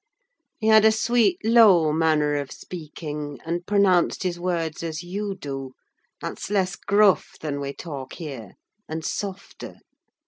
[0.57, 5.73] He had a sweet, low manner of speaking, and pronounced his words as you do:
[6.19, 8.53] that's less gruff than we talk here,
[8.89, 9.75] and softer.